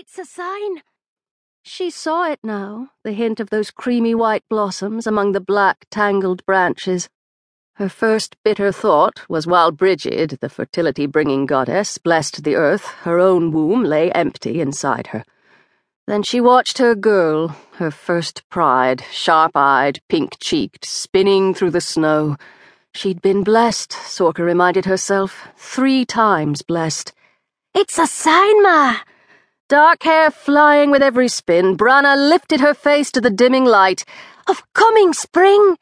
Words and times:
It's 0.00 0.18
a 0.18 0.24
sign. 0.24 0.80
She 1.62 1.90
saw 1.90 2.24
it 2.24 2.38
now, 2.42 2.88
the 3.04 3.12
hint 3.12 3.38
of 3.38 3.50
those 3.50 3.70
creamy 3.70 4.14
white 4.14 4.44
blossoms 4.48 5.06
among 5.06 5.32
the 5.32 5.42
black, 5.42 5.84
tangled 5.90 6.42
branches. 6.46 7.10
Her 7.74 7.90
first 7.90 8.34
bitter 8.42 8.72
thought 8.72 9.28
was 9.28 9.46
while 9.46 9.70
Brigid, 9.70 10.38
the 10.40 10.48
fertility 10.48 11.04
bringing 11.04 11.44
goddess, 11.44 11.98
blessed 11.98 12.44
the 12.44 12.54
earth, 12.54 12.86
her 13.02 13.18
own 13.18 13.52
womb 13.52 13.84
lay 13.84 14.10
empty 14.12 14.62
inside 14.62 15.08
her. 15.08 15.22
Then 16.06 16.22
she 16.22 16.40
watched 16.40 16.78
her 16.78 16.94
girl, 16.94 17.54
her 17.72 17.90
first 17.90 18.48
pride, 18.48 19.04
sharp 19.12 19.52
eyed, 19.54 20.00
pink 20.08 20.38
cheeked, 20.40 20.86
spinning 20.86 21.52
through 21.52 21.72
the 21.72 21.82
snow. 21.82 22.38
She'd 22.94 23.20
been 23.20 23.44
blessed, 23.44 23.90
Sorka 23.90 24.42
reminded 24.42 24.86
herself, 24.86 25.48
three 25.58 26.06
times 26.06 26.62
blessed. 26.62 27.12
It's 27.74 27.98
a 27.98 28.06
sign, 28.06 28.62
Ma! 28.62 28.96
Dark 29.70 30.02
hair 30.02 30.32
flying 30.32 30.90
with 30.90 31.00
every 31.00 31.28
spin, 31.28 31.76
Branna 31.76 32.16
lifted 32.16 32.58
her 32.58 32.74
face 32.74 33.12
to 33.12 33.20
the 33.20 33.30
dimming 33.30 33.64
light. 33.64 34.04
Of 34.48 34.64
coming 34.72 35.12
spring! 35.12 35.76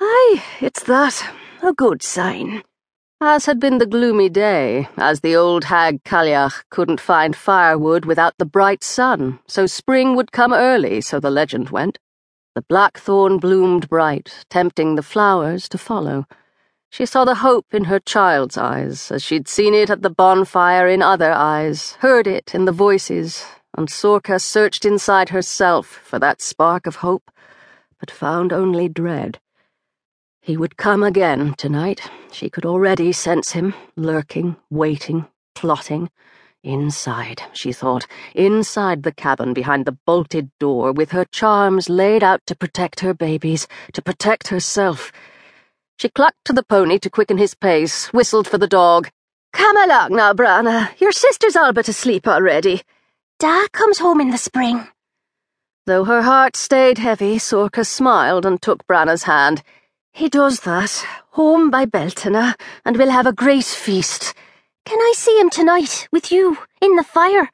Aye, 0.00 0.42
it's 0.60 0.82
that. 0.82 1.24
A 1.62 1.72
good 1.72 2.02
sign. 2.02 2.64
As 3.20 3.46
had 3.46 3.60
been 3.60 3.78
the 3.78 3.86
gloomy 3.86 4.28
day, 4.28 4.88
as 4.96 5.20
the 5.20 5.36
old 5.36 5.62
hag 5.62 6.02
Cailleach 6.02 6.64
couldn't 6.68 7.00
find 7.00 7.36
firewood 7.36 8.06
without 8.06 8.34
the 8.38 8.44
bright 8.44 8.82
sun, 8.82 9.38
so 9.46 9.66
spring 9.66 10.16
would 10.16 10.32
come 10.32 10.52
early, 10.52 11.00
so 11.00 11.20
the 11.20 11.30
legend 11.30 11.70
went. 11.70 12.00
The 12.56 12.62
blackthorn 12.62 13.38
bloomed 13.38 13.88
bright, 13.88 14.44
tempting 14.50 14.96
the 14.96 15.04
flowers 15.04 15.68
to 15.68 15.78
follow. 15.78 16.26
She 16.90 17.04
saw 17.04 17.24
the 17.24 17.36
hope 17.36 17.74
in 17.74 17.84
her 17.84 18.00
child's 18.00 18.56
eyes, 18.56 19.10
as 19.10 19.22
she'd 19.22 19.48
seen 19.48 19.74
it 19.74 19.90
at 19.90 20.02
the 20.02 20.10
bonfire 20.10 20.88
in 20.88 21.02
other 21.02 21.32
eyes, 21.32 21.92
heard 22.00 22.26
it 22.26 22.54
in 22.54 22.64
the 22.64 22.72
voices, 22.72 23.44
and 23.76 23.88
Sorka 23.88 24.40
searched 24.40 24.84
inside 24.84 25.28
herself 25.28 25.86
for 25.86 26.18
that 26.18 26.40
spark 26.40 26.86
of 26.86 26.96
hope, 26.96 27.30
but 28.00 28.10
found 28.10 28.52
only 28.52 28.88
dread. 28.88 29.38
He 30.40 30.56
would 30.56 30.76
come 30.76 31.02
again 31.02 31.54
tonight. 31.58 32.08
She 32.30 32.48
could 32.48 32.64
already 32.64 33.12
sense 33.12 33.50
him, 33.50 33.74
lurking, 33.96 34.56
waiting, 34.70 35.26
plotting. 35.54 36.08
Inside, 36.62 37.42
she 37.52 37.72
thought, 37.72 38.06
inside 38.34 39.02
the 39.02 39.12
cabin 39.12 39.52
behind 39.52 39.84
the 39.84 39.98
bolted 40.06 40.50
door, 40.58 40.92
with 40.92 41.10
her 41.10 41.24
charms 41.24 41.88
laid 41.88 42.22
out 42.22 42.40
to 42.46 42.56
protect 42.56 43.00
her 43.00 43.12
babies, 43.12 43.68
to 43.92 44.00
protect 44.00 44.48
herself. 44.48 45.12
She 45.98 46.10
clucked 46.10 46.44
to 46.44 46.52
the 46.52 46.62
pony 46.62 46.98
to 46.98 47.08
quicken 47.08 47.38
his 47.38 47.54
pace, 47.54 48.12
whistled 48.12 48.46
for 48.46 48.58
the 48.58 48.66
dog. 48.66 49.08
Come 49.52 49.76
along 49.78 50.14
now, 50.14 50.34
Branna. 50.34 50.90
Your 51.00 51.12
sister's 51.12 51.56
all 51.56 51.72
but 51.72 51.88
asleep 51.88 52.28
already. 52.28 52.82
Da 53.38 53.66
comes 53.72 53.98
home 53.98 54.20
in 54.20 54.30
the 54.30 54.38
spring. 54.38 54.88
Though 55.86 56.04
her 56.04 56.22
heart 56.22 56.56
stayed 56.56 56.98
heavy, 56.98 57.38
Sorka 57.38 57.86
smiled 57.86 58.44
and 58.44 58.60
took 58.60 58.86
Branna's 58.86 59.22
hand. 59.22 59.62
He 60.12 60.28
does 60.28 60.60
that, 60.60 61.06
home 61.30 61.70
by 61.70 61.86
Beltane, 61.86 62.54
and 62.84 62.96
we'll 62.96 63.10
have 63.10 63.26
a 63.26 63.32
great 63.32 63.64
feast. 63.64 64.34
Can 64.84 64.98
I 64.98 65.12
see 65.16 65.38
him 65.38 65.48
tonight, 65.48 66.08
with 66.12 66.30
you, 66.30 66.58
in 66.82 66.96
the 66.96 67.04
fire? 67.04 67.50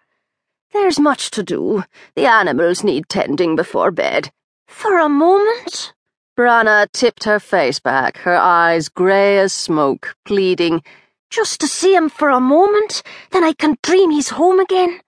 There's 0.72 0.98
much 0.98 1.30
to 1.32 1.42
do. 1.42 1.84
The 2.16 2.26
animals 2.26 2.82
need 2.82 3.08
tending 3.08 3.54
before 3.54 3.90
bed. 3.90 4.32
For 4.66 4.98
a 4.98 5.08
moment? 5.08 5.92
Branna 6.34 6.90
tipped 6.92 7.24
her 7.24 7.38
face 7.38 7.78
back, 7.78 8.16
her 8.18 8.36
eyes 8.36 8.88
grey 8.88 9.38
as 9.38 9.52
smoke, 9.52 10.16
pleading, 10.24 10.82
Just 11.28 11.60
to 11.60 11.66
see 11.66 11.94
him 11.94 12.08
for 12.08 12.30
a 12.30 12.40
moment, 12.40 13.02
then 13.32 13.44
I 13.44 13.52
can 13.52 13.76
dream 13.82 14.10
he's 14.10 14.30
home 14.30 14.58
again. 14.58 15.02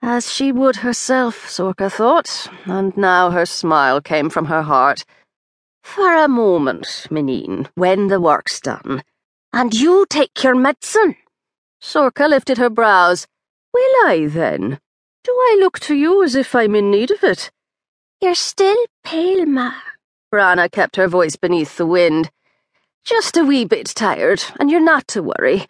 As 0.00 0.32
she 0.32 0.50
would 0.52 0.76
herself, 0.76 1.48
Sorka 1.48 1.90
thought, 1.92 2.48
and 2.64 2.96
now 2.96 3.30
her 3.30 3.44
smile 3.44 4.00
came 4.00 4.30
from 4.30 4.46
her 4.46 4.62
heart. 4.62 5.04
For 5.82 6.14
a 6.14 6.28
moment, 6.28 7.06
Minine, 7.10 7.68
when 7.74 8.08
the 8.08 8.20
work's 8.20 8.60
done. 8.60 9.02
And 9.52 9.74
you 9.74 10.06
take 10.08 10.42
your 10.42 10.54
medicine? 10.54 11.16
Sorka 11.82 12.28
lifted 12.28 12.56
her 12.56 12.70
brows. 12.70 13.26
Will 13.74 14.06
I, 14.06 14.28
then? 14.30 14.80
Do 15.24 15.32
I 15.32 15.56
look 15.60 15.78
to 15.80 15.94
you 15.94 16.22
as 16.22 16.34
if 16.34 16.54
I'm 16.54 16.74
in 16.74 16.90
need 16.90 17.10
of 17.10 17.22
it? 17.22 17.50
You're 18.20 18.34
still 18.34 18.86
pale, 19.04 19.44
Ma. 19.44 19.72
Branna 20.32 20.70
kept 20.70 20.96
her 20.96 21.08
voice 21.08 21.36
beneath 21.36 21.78
the 21.78 21.86
wind. 21.86 22.30
Just 23.02 23.38
a 23.38 23.44
wee 23.44 23.64
bit 23.64 23.86
tired, 23.86 24.44
and 24.60 24.70
you're 24.70 24.80
not 24.80 25.08
to 25.08 25.22
worry. 25.22 25.66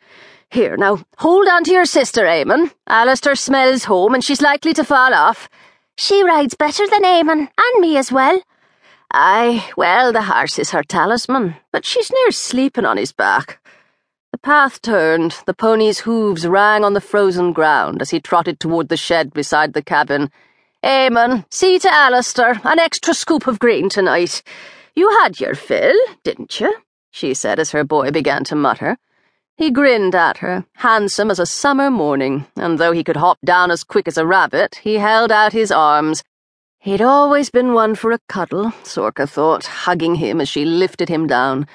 Here, 0.50 0.76
now, 0.76 1.04
hold 1.18 1.46
on 1.46 1.62
to 1.64 1.72
your 1.72 1.84
sister, 1.84 2.24
Eamon. 2.24 2.72
Alastar 2.88 3.38
smells 3.38 3.84
home, 3.84 4.14
and 4.14 4.24
she's 4.24 4.42
likely 4.42 4.72
to 4.74 4.82
fall 4.84 5.14
off. 5.14 5.48
She 5.96 6.24
rides 6.24 6.54
better 6.54 6.88
than 6.88 7.04
Eamon, 7.04 7.48
and 7.56 7.80
me 7.80 7.96
as 7.96 8.10
well. 8.10 8.40
Aye, 9.12 9.70
well, 9.76 10.12
the 10.12 10.22
horse 10.22 10.58
is 10.58 10.70
her 10.70 10.82
talisman, 10.82 11.54
but 11.70 11.86
she's 11.86 12.10
near 12.10 12.32
sleeping 12.32 12.84
on 12.84 12.96
his 12.96 13.12
back. 13.12 13.60
The 14.32 14.38
path 14.38 14.82
turned, 14.82 15.36
the 15.46 15.54
pony's 15.54 16.00
hooves 16.00 16.46
rang 16.46 16.84
on 16.84 16.94
the 16.94 17.00
frozen 17.00 17.52
ground 17.52 18.02
as 18.02 18.10
he 18.10 18.20
trotted 18.20 18.58
toward 18.58 18.88
the 18.88 18.96
shed 18.96 19.32
beside 19.32 19.72
the 19.72 19.82
cabin. 19.82 20.30
Eh, 20.82 21.08
Eamon, 21.08 21.44
see 21.50 21.78
to 21.78 21.88
Alastar, 21.88 22.64
an 22.64 22.78
extra 22.78 23.14
scoop 23.14 23.46
of 23.46 23.58
green 23.58 23.88
tonight. 23.88 24.42
You 24.94 25.10
had 25.22 25.40
your 25.40 25.54
fill, 25.54 25.96
didn't 26.24 26.60
you? 26.60 26.74
she 27.10 27.34
said 27.34 27.58
as 27.58 27.72
her 27.72 27.84
boy 27.84 28.10
began 28.10 28.44
to 28.44 28.54
mutter. 28.54 28.96
He 29.56 29.70
grinned 29.70 30.14
at 30.14 30.38
her, 30.38 30.64
handsome 30.74 31.30
as 31.30 31.40
a 31.40 31.46
summer 31.46 31.90
morning, 31.90 32.46
and 32.56 32.78
though 32.78 32.92
he 32.92 33.02
could 33.02 33.16
hop 33.16 33.38
down 33.44 33.70
as 33.70 33.82
quick 33.82 34.06
as 34.06 34.16
a 34.16 34.26
rabbit, 34.26 34.76
he 34.82 34.94
held 34.94 35.32
out 35.32 35.52
his 35.52 35.72
arms, 35.72 36.22
He'd 36.80 37.02
always 37.02 37.50
been 37.50 37.74
one 37.74 37.96
for 37.96 38.12
a 38.12 38.20
cuddle, 38.28 38.70
Sorka 38.84 39.28
thought, 39.28 39.66
hugging 39.66 40.14
him 40.14 40.40
as 40.40 40.48
she 40.48 40.64
lifted 40.64 41.08
him 41.08 41.26
down. 41.26 41.66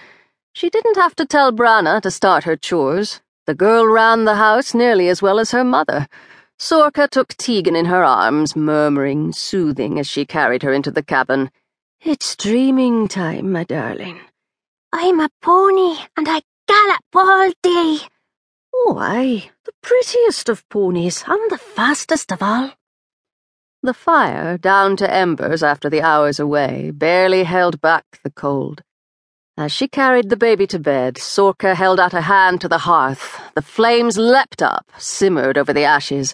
She 0.54 0.70
didn't 0.70 0.96
have 0.96 1.14
to 1.18 1.26
tell 1.26 1.52
Branna 1.52 2.02
to 2.02 2.10
start 2.10 2.46
her 2.46 2.56
chores. 2.56 3.20
The 3.46 3.54
girl 3.54 3.86
ran 3.86 4.24
the 4.24 4.36
house 4.36 4.74
nearly 4.74 5.10
as 5.10 5.22
well 5.22 5.40
as 5.40 5.52
her 5.52 5.66
mother. 5.66 6.08
Sorka 6.60 7.10
took 7.10 7.30
Teagan 7.30 7.76
in 7.76 7.86
her 7.86 8.04
arms, 8.04 8.56
murmuring, 8.56 9.34
soothing 9.34 10.00
as 10.00 10.08
she 10.08 10.26
carried 10.26 10.64
her 10.64 10.72
into 10.72 10.92
the 10.92 11.04
cabin. 11.04 11.52
It's 12.02 12.36
dreaming 12.36 13.08
time, 13.08 13.52
my 13.52 13.64
darling. 13.64 14.20
I'm 14.92 15.20
a 15.20 15.30
pony, 15.42 15.98
and 16.16 16.28
I 16.30 16.42
gallop 16.68 17.02
all 17.16 17.50
day. 17.62 17.98
Oh, 18.74 18.98
aye, 19.00 19.50
the 19.66 19.72
prettiest 19.82 20.50
of 20.50 20.68
ponies, 20.70 21.24
and 21.28 21.52
the 21.52 21.58
fastest 21.58 22.32
of 22.32 22.42
all. 22.42 22.72
The 23.82 23.94
fire, 23.94 24.58
down 24.58 24.96
to 24.98 25.14
embers 25.14 25.64
after 25.64 25.90
the 25.90 26.02
hours 26.02 26.40
away, 26.40 26.92
barely 26.92 27.44
held 27.44 27.82
back 27.82 28.06
the 28.24 28.32
cold. 28.32 28.84
As 29.56 29.72
she 29.72 29.88
carried 29.88 30.30
the 30.30 30.38
baby 30.38 30.66
to 30.68 30.80
bed, 30.80 31.16
Sorka 31.16 31.76
held 31.76 32.00
out 32.00 32.14
a 32.14 32.22
hand 32.22 32.60
to 32.62 32.68
the 32.68 32.80
hearth. 32.80 33.40
The 33.54 33.62
flames 33.62 34.18
leapt 34.18 34.62
up, 34.62 34.92
simmered 34.98 35.58
over 35.58 35.72
the 35.72 35.84
ashes. 35.84 36.34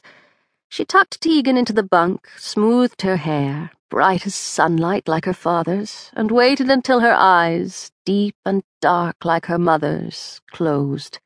She 0.69 0.85
tucked 0.85 1.19
Teagan 1.19 1.57
into 1.57 1.73
the 1.73 1.83
bunk, 1.83 2.29
smoothed 2.37 3.01
her 3.01 3.17
hair, 3.17 3.71
bright 3.89 4.25
as 4.25 4.35
sunlight 4.35 5.07
like 5.07 5.25
her 5.25 5.33
father's, 5.33 6.11
and 6.13 6.31
waited 6.31 6.69
until 6.69 7.01
her 7.01 7.13
eyes, 7.13 7.91
deep 8.05 8.35
and 8.45 8.63
dark 8.79 9.25
like 9.25 9.47
her 9.47 9.59
mother's, 9.59 10.39
closed. 10.51 11.19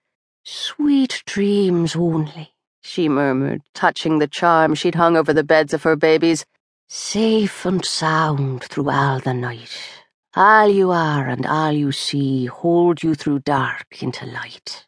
Sweet 0.44 1.22
dreams 1.26 1.96
only 1.96 2.54
she 2.86 3.08
murmured, 3.08 3.62
touching 3.74 4.20
the 4.20 4.28
charm 4.28 4.76
she'd 4.76 4.96
hung 4.96 5.16
over 5.16 5.32
the 5.34 5.44
beds 5.44 5.74
of 5.74 5.84
her 5.84 5.96
babies. 5.96 6.46
Safe 6.90 7.66
and 7.66 7.84
sound 7.84 8.64
through 8.66 8.90
all 8.90 9.20
the 9.20 9.34
night. 9.34 10.03
All 10.36 10.68
you 10.68 10.90
are 10.90 11.28
and 11.28 11.46
all 11.46 11.72
you 11.72 11.92
see 11.92 12.48
hold 12.48 13.04
you 13.04 13.14
through 13.14 13.40
dark 13.40 14.02
into 14.02 14.26
light. 14.26 14.88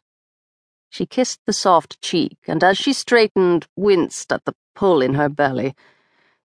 She 0.90 1.06
kissed 1.06 1.38
the 1.46 1.52
soft 1.52 2.02
cheek, 2.02 2.36
and 2.48 2.64
as 2.64 2.76
she 2.76 2.92
straightened, 2.92 3.68
winced 3.76 4.32
at 4.32 4.44
the 4.44 4.54
pull 4.74 5.00
in 5.00 5.14
her 5.14 5.28
belly. 5.28 5.76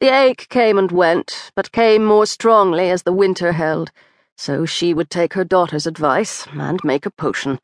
The 0.02 0.10
ache 0.10 0.50
came 0.50 0.78
and 0.78 0.92
went, 0.92 1.52
but 1.56 1.72
came 1.72 2.04
more 2.04 2.26
strongly 2.26 2.90
as 2.90 3.04
the 3.04 3.14
winter 3.14 3.54
held, 3.54 3.92
so 4.36 4.66
she 4.66 4.94
would 4.94 5.10
take 5.10 5.34
her 5.34 5.46
daughter's 5.46 5.88
advice 5.88 6.46
and 6.52 6.84
make 6.84 7.06
a 7.06 7.12
potion. 7.12 7.60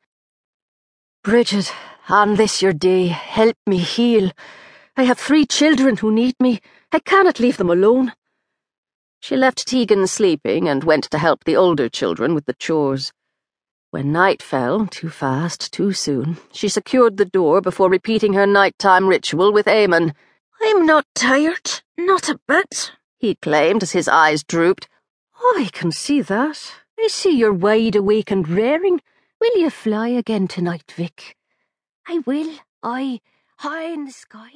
Bridget, 1.21 1.73
on 2.07 2.35
this 2.35 2.61
your 2.61 2.71
day, 2.71 3.07
help 3.07 3.57
me 3.67 3.79
heal. 3.79 4.31
I 4.95 5.03
have 5.03 5.19
three 5.19 5.45
children 5.45 5.97
who 5.97 6.13
need 6.13 6.35
me. 6.39 6.61
I 6.93 6.99
cannot 6.99 7.41
leave 7.41 7.57
them 7.57 7.69
alone. 7.69 8.13
She 9.25 9.35
left 9.35 9.67
Teagan 9.67 10.07
sleeping 10.07 10.69
and 10.69 10.83
went 10.83 11.05
to 11.05 11.17
help 11.17 11.45
the 11.45 11.55
older 11.55 11.89
children 11.89 12.35
with 12.35 12.45
the 12.45 12.53
chores. 12.53 13.11
When 13.89 14.11
night 14.11 14.43
fell, 14.43 14.85
too 14.85 15.09
fast, 15.09 15.73
too 15.73 15.93
soon, 15.93 16.37
she 16.51 16.69
secured 16.69 17.17
the 17.17 17.25
door 17.25 17.59
before 17.59 17.89
repeating 17.89 18.33
her 18.33 18.45
nighttime 18.45 19.07
ritual 19.07 19.51
with 19.51 19.65
Eamon. 19.65 20.13
I'm 20.61 20.85
not 20.85 21.07
tired, 21.15 21.81
not 21.97 22.29
a 22.29 22.39
bit, 22.47 22.91
he 23.17 23.33
claimed 23.33 23.81
as 23.81 23.93
his 23.93 24.07
eyes 24.07 24.43
drooped. 24.43 24.87
Oh, 25.41 25.55
I 25.57 25.69
can 25.73 25.91
see 25.91 26.21
that. 26.21 26.73
I 26.99 27.07
see 27.07 27.35
you're 27.35 27.51
wide 27.51 27.95
awake 27.95 28.29
and 28.29 28.47
raring. 28.47 29.01
Will 29.41 29.57
you 29.57 29.71
fly 29.71 30.09
again 30.09 30.47
tonight, 30.47 30.93
Vic? 30.95 31.35
I 32.07 32.19
will, 32.27 32.59
I, 32.83 33.21
high 33.57 33.85
in 33.85 34.05
the 34.05 34.11
sky. 34.11 34.51